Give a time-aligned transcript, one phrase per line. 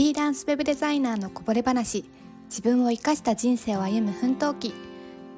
[0.00, 2.06] リーランスウェブデザイナーのこぼれ話。
[2.48, 4.72] 自分を生かした人生を歩む奮闘記。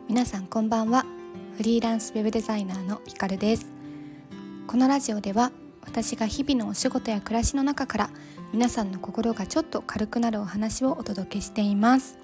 [0.09, 1.05] 皆さんこんばんは。
[1.57, 3.67] フリーランスウェブデザイナーのひかるです。
[4.69, 8.11] このラジオでは私が日々のお仕事や暮らしの中から
[8.53, 12.21] 皆さんの心がちょっと軽くなるお話をお届けしています。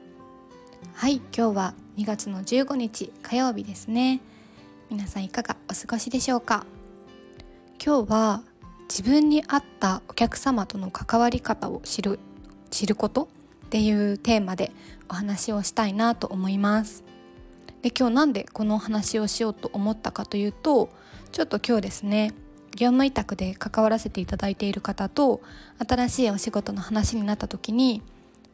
[0.95, 4.20] はい今日は2月の15日火曜日ですね。
[4.91, 6.66] 皆さんいかがお過ごしでしょうか？
[7.84, 8.42] 今日は
[8.89, 12.20] 自分に合ったお客様との関わり方を知る
[12.70, 13.28] 知ること
[13.66, 14.72] っていうテーマで
[15.08, 17.04] お話をしたいなと思います。
[17.82, 20.88] で今日なんでこのお話をしようと思ったかというと
[21.30, 22.32] ちょっと今日ですね
[22.74, 25.41] 業務委託で関わらせていただいている方と
[25.86, 28.02] 新しいお仕事の話になった時に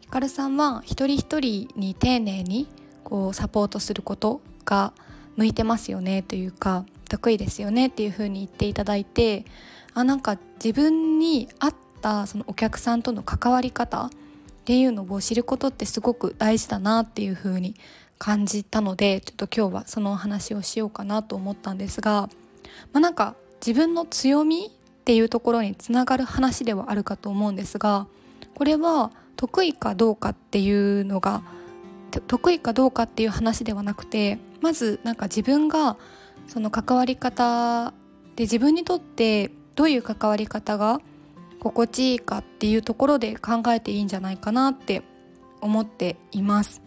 [0.01, 2.69] ひかるさんは一人一人に丁寧に
[3.03, 4.93] こうサポートすることが
[5.37, 9.45] 向いてますよねというか得意ですよねっていうふうに言っていただいて
[9.95, 11.75] あなんか自分に合っ
[12.05, 14.11] たそのお客さんとの関わり方っ
[14.67, 17.75] ていうのを知ることってすごく大事だなっていうふうに
[18.19, 22.29] 感じたのでちょっと今日はそのお話をしようかなと思ったんですが、
[22.93, 23.35] まあ、なんか
[23.67, 28.07] 自分の強みっていうところにつながる話ではあるかと思うんですが
[28.55, 31.43] これは得意かどうかっていうのが
[32.27, 35.97] 得意かどうかっていう話ではなくてまずなんか自分が
[36.47, 37.93] その関わり方
[38.37, 41.01] で自分にとってどういう関わり方が
[41.65, 45.03] 心地いいかっていうところで考えていいんじゃないかなって
[45.63, 46.83] 思っています。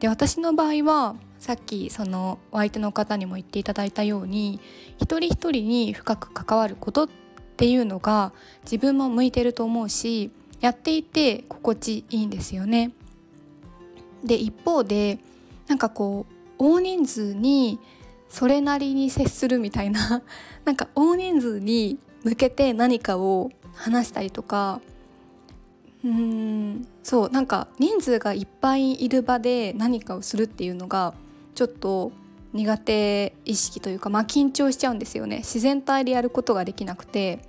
[0.00, 4.60] で私の場合はさっきそのお相手の方にも言っていただいたように
[4.96, 7.08] 一人一人に深く関わることっ
[7.56, 8.32] ていうのが
[8.64, 12.92] 自分も向いてると思うしやっていて心地いいんですよね。
[14.24, 15.18] で一方で
[15.68, 16.24] なんかこ
[16.58, 17.78] う大人数に
[18.30, 20.22] それなりに接するみたいな
[20.64, 24.80] なんか大人数に向けて何かを話したりとか
[26.04, 31.14] うーんそうなんか人数がいっぱいいる場で何かをするっていうのが
[31.54, 32.12] ちょっと
[32.52, 35.38] 苦手意識というかまあ緊張しちゃうんですよね。
[35.38, 37.40] 自然体でやることができなくて。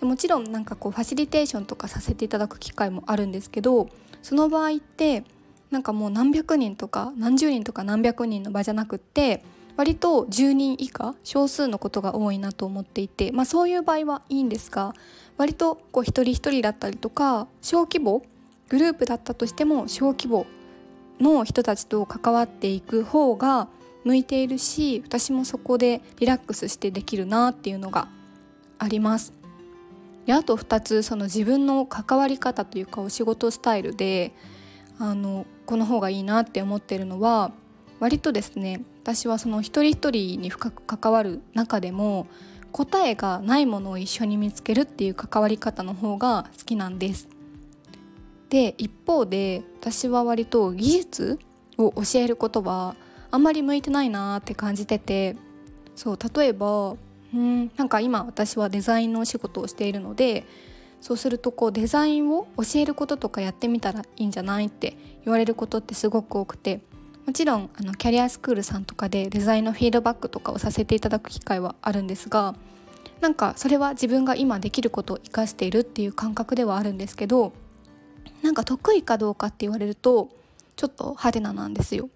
[0.00, 3.88] でもちろんなんかこうファシリテーションとかさせていただく機会もあるんですけど
[4.22, 5.22] その場合って
[5.70, 9.44] なんかもう何百人とか何十人とか何百人の場じゃなくって
[9.76, 14.94] 割と10人以下少数のことが多いなと思っていて、まあ、そういう場合はいいんですが
[15.36, 18.22] 割とこう一人一人だったりとか小規模
[18.68, 20.46] グループだったとしても小規模
[21.20, 23.68] の人たちと関わっていく方が
[24.04, 28.08] 向いているし私もそこでリラックスしてできるなっていうのが
[28.78, 29.32] あります。
[30.26, 34.32] であと2つその自分の関わり方というかお仕事スタイルで
[34.98, 37.52] あのこの方がいいなって思ってるのは
[38.00, 42.26] 割とですね私はその一人一人に深く関わる中でも
[42.74, 47.28] 答えがないものを一緒に見つけるっていう関わり方の方が好きなんです。
[48.50, 51.38] で一方で私は割と技術
[51.78, 52.96] を教えることは
[53.30, 55.36] あんまり向いてないなーって感じてて
[55.94, 56.96] そう例えば
[57.32, 60.44] うんなんか今私はデザインのお仕事をしているので
[61.00, 66.80] そうするとこうデザインを教えることとかやってみたらいいんじゃないって言われることってすごく多くて
[67.26, 72.54] もちろんあのキャリアスクールさんとかでデザインのフィードバックとかをさせていただく機会はあるんですが
[73.20, 77.52] なんかそれは自分が今できることを生かしているっていう感覚ではあるんですけど
[78.42, 80.28] なんか得意かどうかって言われると
[80.76, 82.10] ちょっと派手ななんですよ。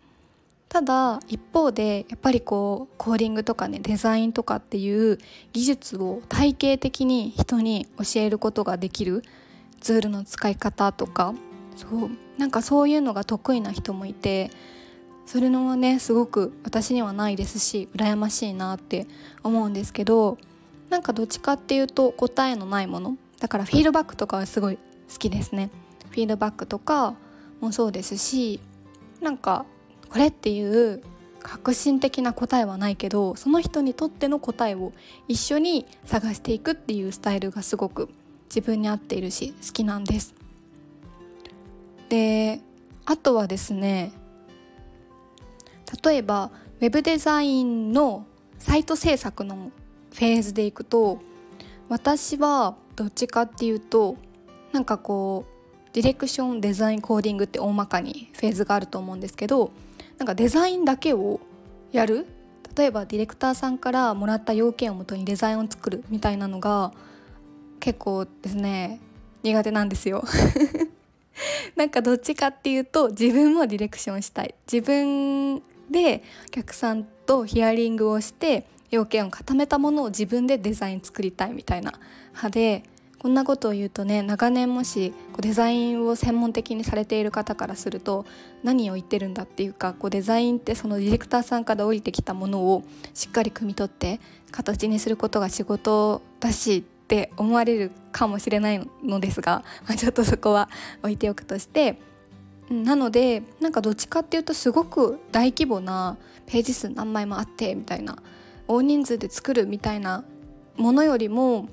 [0.69, 5.19] ただ一方でやっぱりこうコーディングとかねデザインとかっていう
[5.55, 9.23] 技術を体系的に人に教えることができる
[9.81, 11.33] ツールの使い方とか
[11.75, 14.51] そうなんかそういうのが得意な人もいて
[15.29, 19.07] それのねすごく私にはないですし羨ましいなって
[19.43, 20.39] 思うんですけど
[20.89, 23.19] なんかどっちかっていうと答えのないもの。
[23.39, 24.79] だからフィードバックとかはすごい
[25.13, 25.69] 好きですね。
[26.09, 27.15] フィードバックとか
[27.61, 28.59] もそうですし
[29.21, 29.67] なんか
[30.09, 31.03] これっていう
[31.41, 34.95] 革新的な答えはないけどその人にとっての答えを
[35.29, 38.09] 一緒に探していくっていうスタイルがすごく
[38.49, 40.35] 自分に合っているし好きなんです。
[42.09, 42.63] で
[43.05, 44.13] あとはですね
[46.05, 46.51] 例えば
[46.81, 48.27] ウェブデザインの
[48.59, 49.71] サイト制作の
[50.13, 51.21] フェーズでいくと
[51.89, 54.17] 私はどっちかっていうと
[54.73, 59.73] なんかこうディレクションデザインコーディングって大まかにフェーズがあると思うんですけど
[60.19, 61.41] なんかデザインだけを
[61.93, 62.27] やる。
[62.77, 66.93] 例えばディレクターさんからもらった要件をもとにデザインを作るみたいなのが
[67.81, 69.01] 結構ですね
[69.43, 70.23] 苦手なんですよ。
[71.75, 74.55] なんかどっちかっていうと自分もディレクションしたい。
[74.71, 81.93] 自分でお客さんとヒアリングをして要件を固めたものを自分でデザイン作りたいみたいな。
[82.29, 82.83] 派で
[83.19, 88.27] こんなことを言うとね長年もしこうデザインを専門的にされている方からすると
[88.63, 94.21] 何を言ってるんだっていうかこうデザインってそのディレクターさんから降りてきたものをしっかり汲み取って
[94.53, 100.69] 形にすることが仕事だしって思われるかもしれないのですが、まあ、ちょっとそこは
[101.03, 101.99] 置いておくとして
[102.71, 106.17] なのでなんかどっちかっていうとすごく大規模な
[106.47, 108.19] ページ数何枚もあってみたいな
[108.67, 110.25] 大人数で作るみたいな
[110.77, 111.69] ものよりも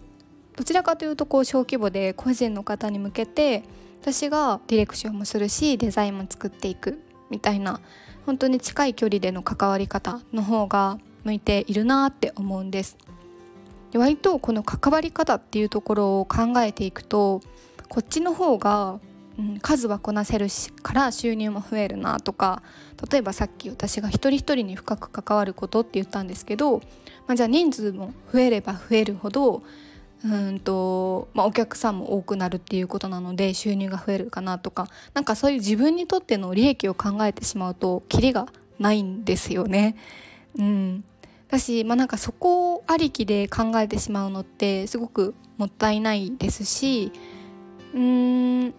[0.56, 3.64] どちらかというとこう小規模で個人の方に向けて
[4.02, 7.82] 私がディレクションもするしデザインも作っていくみたいな
[8.26, 12.98] 本当に近い距離での関わり方の方が向いているなって思うんです。
[13.92, 17.42] で割とこの関わり方っていうところを考えていくと
[17.90, 19.00] こっちの方が、
[19.38, 22.64] うん、数はこなせるしから収入も増えるなとか
[23.12, 26.80] 例えばさっき私が一人一人に深く関わることって言ったんですけど、
[27.28, 29.64] まあ、じゃあ人数も増えれば増えるほど
[30.24, 38.48] うんと、まあ、お客さんも多くなるっていうことなので収入が増えるかなとかなんかそういう自分にとっての利益を考えてしまうとキリが
[38.80, 39.96] ないんですよね。
[40.58, 41.04] うん、
[41.50, 47.12] だし、まあ、なんかそこありきで考えてしまうのってすごくもったいないですし
[47.94, 48.74] うーん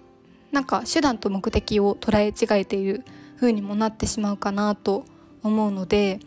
[0.56, 3.05] なんか手段と目的を捉え違えている
[3.38, 5.05] 風にもなってしまうかなと
[5.43, 6.19] 思うので。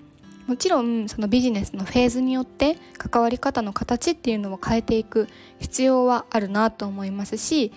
[0.46, 5.28] もちろんそのビジネスのフェーズによって関わり方の形っていうのを変えていく
[5.60, 7.72] 必要はあるなと思いますし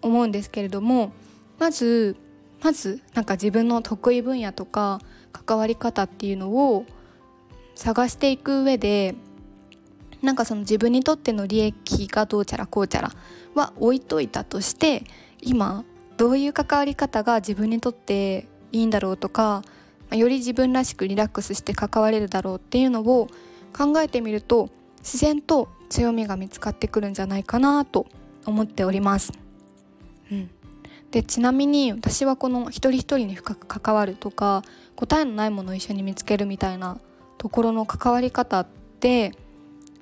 [0.00, 1.12] 思うんですけれども
[1.58, 2.16] まず
[2.62, 4.98] まずなんか自分の得意分野とか
[5.30, 6.86] 関わり方っていうのを
[7.74, 9.14] 探していく上で
[10.22, 13.12] なんかその自分にとっての利益がどうちゃらこうちゃら
[13.54, 15.04] は置いといたとして
[15.40, 15.84] 今
[16.16, 19.62] どういう関わり方が自分にとっていいんだろうとか
[20.10, 23.28] より自分らしくリラックスして関われるだろうっていうのを
[23.76, 28.06] 考えてみると自然と強みが見つかってくるんじゃないかなと
[28.46, 29.32] 思っております。
[30.30, 30.50] うん、
[31.10, 34.62] でちなみに私はこの一人一人に深く関わるとか
[34.96, 36.98] 答えのないものを一緒に見つけるみたいな
[37.38, 38.66] ところの関わり方っ
[39.00, 39.32] て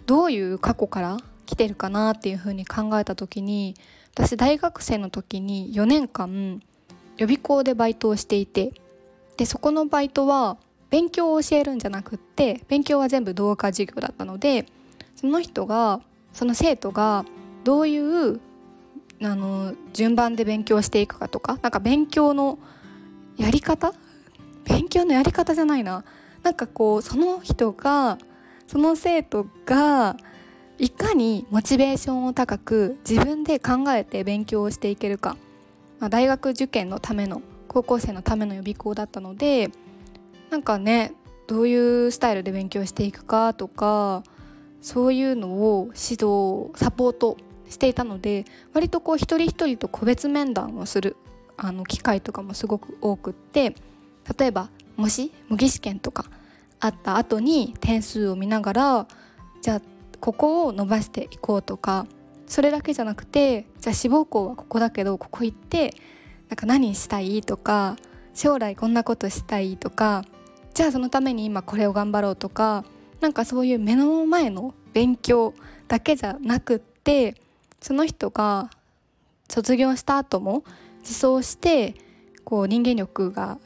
[0.06, 1.16] どういう過去から
[1.52, 3.74] 来てるかなっていうふうに考えた時に
[4.14, 6.62] 私大学生の時に4年間
[7.18, 8.72] 予備校でバイトをしていて
[9.36, 10.56] でそこのバイトは
[10.88, 14.64] 勉強を教えるんじゃなくって勉強は全部動画授業だったので
[15.14, 16.00] その人が
[16.32, 17.26] その生徒が
[17.64, 18.40] どういう
[19.22, 22.58] あの順番で勉強していくかとかなんか勉強の
[23.36, 23.92] やり方？
[24.64, 26.04] 勉強のやり方じゃないな。
[26.42, 28.18] なんかこうその人が
[28.66, 30.16] その生徒が
[30.78, 35.36] いかにモチベーションを高く自分で考えて勉強をしていけるか、
[36.00, 39.70] まあ、大学受験のための高校生のための予備校だったので
[40.50, 41.14] なんかね
[41.46, 44.22] どういうスタイルで勉強していくかとか
[44.80, 47.36] そういうのを指導サポート
[47.68, 48.44] していたので
[48.74, 51.16] 割とこう一人一人と個別面談をする
[51.56, 53.74] あの機会とかもすごく多くって
[54.38, 56.26] 例えばもし模擬試験とか
[56.80, 59.06] あった後に点数を見ながら
[59.62, 59.82] じゃあ
[60.22, 62.06] ここを伸ばしていこうとか
[62.46, 65.94] それだけじゃなくてじゃあ志望校はここだけどここ行って
[66.48, 67.96] なんか何したいとか
[68.32, 70.24] 将来こんなことしたいとか
[70.74, 72.84] じゃあそのために今これを頑張ろうとか
[73.20, 75.54] なんかそういう目の前の勉強
[75.88, 77.34] だけじゃなくって
[77.80, 78.70] その人が
[79.48, 80.62] 卒業した後も
[81.00, 81.96] 自走して
[82.44, 83.58] こう人間力が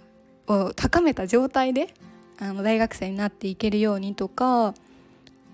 [0.46, 1.92] を高めた状態で
[2.38, 4.74] あの大学生になっていけるようにとか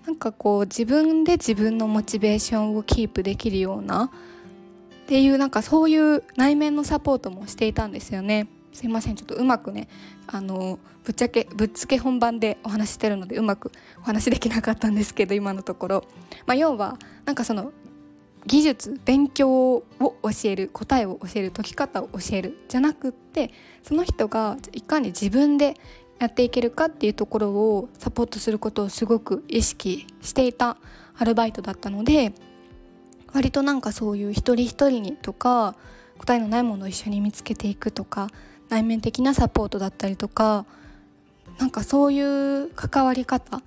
[0.05, 8.47] なんかこう自分で自分のモチベーションをキープできるようなっていうなんかそういう内面のサポートもしていたんですよね。
[8.73, 9.15] すいません。
[9.15, 9.87] ちょっとうまくね
[10.27, 16.03] あのぶっちゃけぶっつけ本番でお話してるのでうまくお話できなかったんですけど今のところ、
[16.47, 17.71] まあ、要はなんかその
[18.45, 23.51] 技術勉強を教える答えを教える解き方を教えるじゃなくって
[23.83, 25.75] その人がいかに自分で
[26.23, 30.77] やっていけるかっていうところをサポートすることをすごく意識していた
[31.17, 32.31] アルバイトだったので
[33.33, 35.75] 割となんかそういう一人一人にとか
[36.17, 38.29] 答えのないものを一緒に見つけていくとか
[38.69, 40.65] 内面的なサポートだったりとか
[41.59, 43.61] なんかそういう関わり方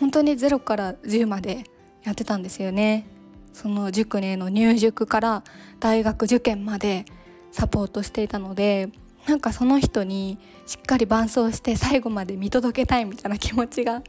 [0.00, 1.62] 本当に0から10まで
[2.02, 3.06] やってたんですよね。
[3.52, 5.44] その塾への入塾から
[5.78, 7.04] 大学受験まで
[7.52, 8.90] サポートしていたので
[9.26, 14.02] なんかその人にしっかり伴走して最後まで見届けたいみたいな気持ちが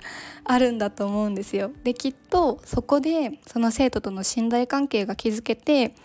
[0.44, 1.72] あるんだと思うんですよ。
[1.84, 5.96] できっとそこでその生徒との信頼関係が築けて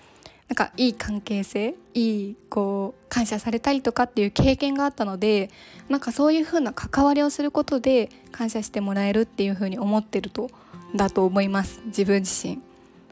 [0.48, 5.50] なんかいい関係性いいこう感謝されたりとかっていう経験があったので
[5.88, 10.50] なんかそういう風な関わりをすることで感謝してもらえるっていう風に思ってると
[10.94, 12.60] だと思います自分自身。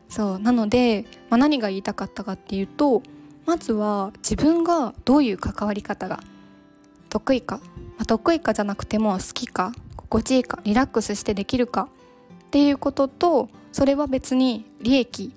[0.09, 3.03] そうなので、まあ、何が言いたかったかっていうと
[3.51, 6.21] まずは自分がどういう関わり方が
[7.09, 11.89] 得意か、まあ、得意かじゃなくても好きか心地いいかリラックスしてできるか。
[12.47, 15.35] っていうこととそれは別に利益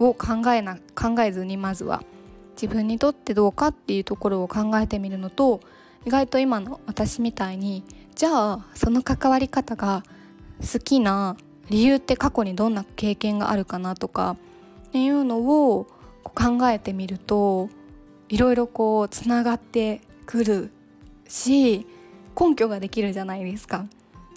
[0.00, 2.02] を考えな考えずにまずは
[2.60, 5.60] 自分にとってどうかっていうところを考えてみるのと
[6.04, 7.84] 意外と今の私みたいに
[8.16, 10.02] じゃあその関わり方が
[10.60, 11.36] 好きな
[11.70, 14.36] 理由って過去にどんな経験があるかなとか
[14.88, 15.86] っていうのを
[16.30, 17.68] 考えてみると
[18.28, 20.70] いろいろこうつながってくる
[21.28, 21.86] し
[22.38, 23.86] 根拠ができるじゃないですか。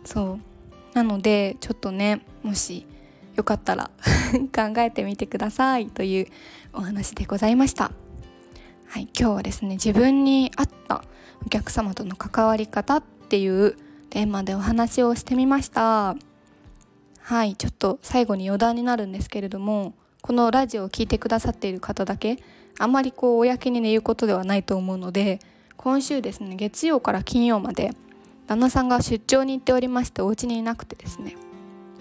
[0.05, 0.39] そ
[0.93, 2.85] うなのでちょっとねもし
[3.35, 3.91] よかったら
[4.55, 6.27] 考えてみてくださいという
[6.73, 7.91] お話でございました。
[8.89, 11.03] はい、今日はですね自分に合った
[11.45, 13.75] お客様との関わり方っていう
[14.09, 16.15] テーマでお話をしてみました
[17.19, 19.93] はいちょっと最後に余談になるんですけれども
[20.27, 22.37] このラジオを聴いてくださっている方だけ
[22.77, 25.39] あんまりこう公にね言うことではないと思うので
[25.77, 27.91] 今週ですね月曜から金曜まで
[28.45, 31.37] 旦那さんが出張に行っておりましてお家にいなくてですね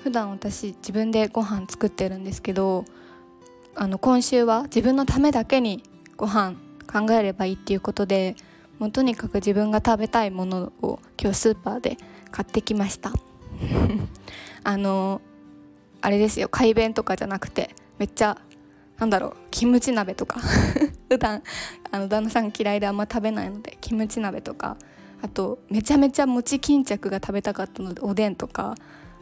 [0.03, 2.85] 普段私自分でご飯作ってるんですけど
[3.77, 5.85] あの今週は自分のためだけに
[6.17, 6.57] ご飯
[6.93, 8.35] 考えればいいっていうことで
[8.81, 11.97] もうとにかく自分が食べたいものを今日スーパーで
[12.33, 13.13] 買ってきました。
[14.65, 15.21] あの
[16.01, 18.39] あれですよ改弁とかじゃなくてめっちゃ
[18.99, 20.41] なんだろうキムチ鍋とか。
[21.09, 21.43] 普段
[21.91, 24.77] あの旦那さん嫌いであんま食べないのでキムチ鍋とか。
[25.23, 28.75] あとめちゃめちゃ餅巾着が食べたかったのでおでんとか。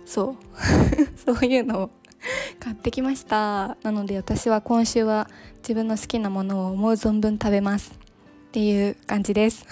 [0.05, 0.37] そう。
[1.25, 1.91] そういうのを
[2.61, 3.77] 買ってきました。
[3.83, 5.29] なので私は今週は
[5.59, 7.93] 自分の好きなものを思う存分食べます。
[7.93, 9.67] っていう感じです。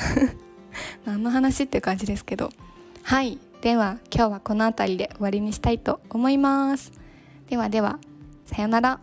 [1.05, 2.51] 何の話っていう感じですけど。
[3.03, 3.39] はい。
[3.61, 6.93] では今日はこの辺りで終わりにしたいと思います。
[7.49, 7.99] ではでは。
[8.55, 9.01] さようなら。